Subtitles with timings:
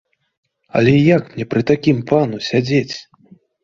[0.79, 2.95] Але як мне пры такім пану сядзець?